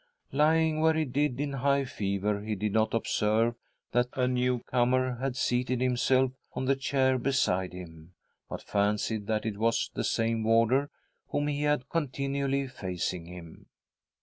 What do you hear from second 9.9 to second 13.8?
the same warder whom he had continually facing him.